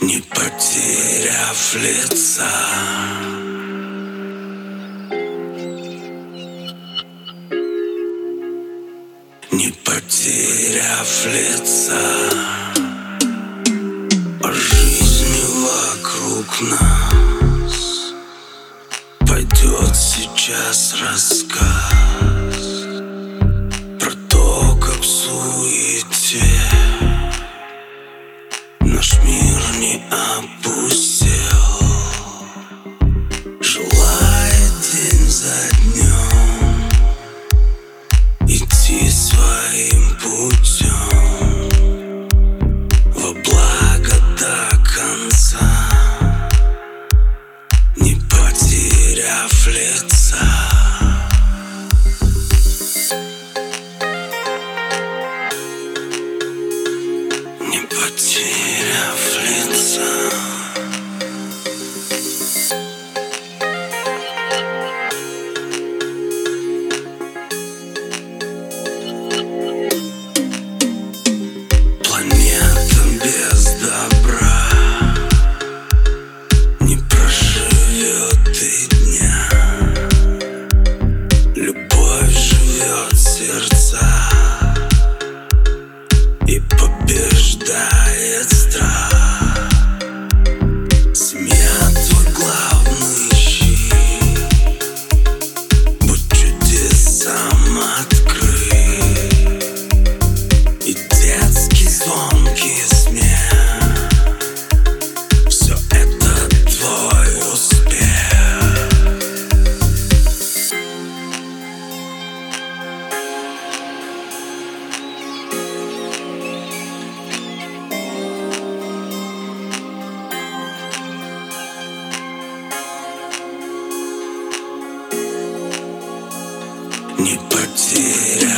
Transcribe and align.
Не 0.00 0.20
потеряв 0.20 1.76
лица 1.76 2.50
Не 9.54 9.70
потеряв 9.84 11.26
лица 11.26 12.00
По 14.42 14.52
жизни 14.52 15.44
вокруг 15.62 16.60
нас 16.60 18.14
Пойдет 19.20 19.94
сейчас 19.94 20.96
рассказ 21.00 21.66
Про 24.00 24.10
то, 24.28 24.76
как 24.80 25.00
в 25.00 25.06
суете 25.06 26.42
Наш 28.80 29.12
мир 29.22 29.62
не 29.78 30.02
опустел. 30.10 31.38
Желает 33.60 34.72
день 34.92 35.30
за 35.30 35.70
днем 35.76 35.93
потеряв 58.04 59.18
лица 59.42 60.34
Любовь 81.56 82.36
живет 82.36 83.16
чудесам 98.14 98.43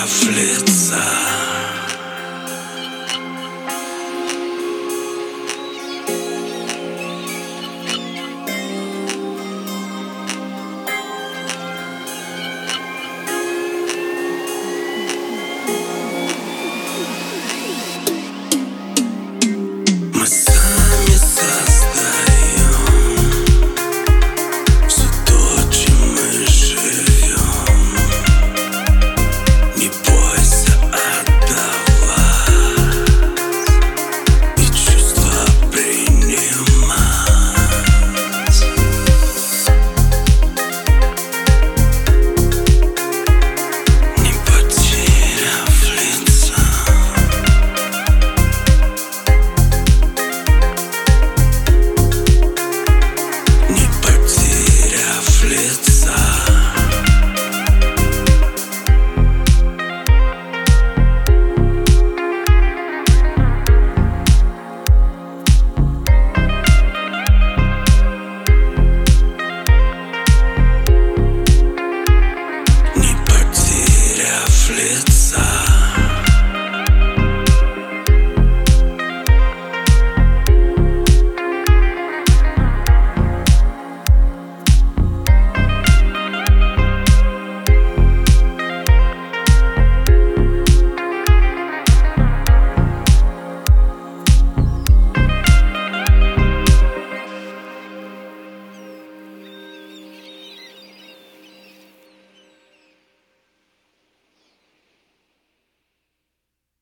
Потеряв 0.00 0.28
лица 0.36 1.29